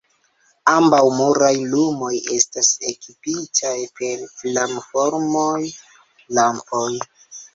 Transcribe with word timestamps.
Ambaŭ 0.71 1.01
muraj 1.17 1.51
lumoj 1.73 2.09
estas 2.37 2.69
ekipitaj 2.93 3.75
per 3.99 4.23
flamformaj 4.41 5.61
lampoj. 6.39 6.89